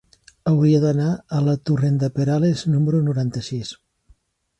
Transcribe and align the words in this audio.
Hauria 0.51 0.77
d'anar 0.85 1.09
a 1.39 1.41
la 1.47 1.53
torrent 1.69 1.99
de 2.03 2.09
Perales 2.15 2.63
número 2.77 3.03
noranta-sis. 3.11 3.75